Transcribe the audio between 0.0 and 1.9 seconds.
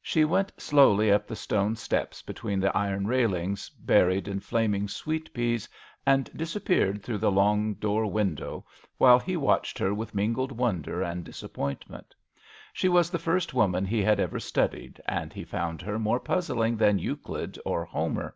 She went slowly up the stone